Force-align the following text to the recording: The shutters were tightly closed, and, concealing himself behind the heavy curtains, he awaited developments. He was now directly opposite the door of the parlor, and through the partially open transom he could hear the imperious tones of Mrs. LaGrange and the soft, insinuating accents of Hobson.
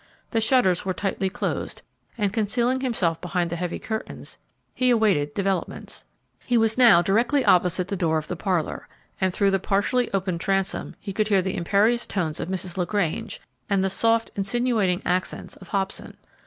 The 0.31 0.41
shutters 0.41 0.83
were 0.83 0.95
tightly 0.95 1.29
closed, 1.29 1.83
and, 2.17 2.33
concealing 2.33 2.81
himself 2.81 3.21
behind 3.21 3.51
the 3.51 3.55
heavy 3.55 3.77
curtains, 3.77 4.39
he 4.73 4.89
awaited 4.89 5.35
developments. 5.35 6.05
He 6.43 6.57
was 6.57 6.75
now 6.75 7.03
directly 7.03 7.45
opposite 7.45 7.87
the 7.89 7.95
door 7.95 8.17
of 8.17 8.27
the 8.27 8.35
parlor, 8.35 8.87
and 9.21 9.31
through 9.31 9.51
the 9.51 9.59
partially 9.59 10.11
open 10.11 10.39
transom 10.39 10.95
he 10.99 11.13
could 11.13 11.27
hear 11.27 11.43
the 11.43 11.55
imperious 11.55 12.07
tones 12.07 12.39
of 12.39 12.49
Mrs. 12.49 12.77
LaGrange 12.77 13.41
and 13.69 13.83
the 13.83 13.91
soft, 13.91 14.31
insinuating 14.35 15.03
accents 15.05 15.55
of 15.57 15.67
Hobson. 15.67 16.17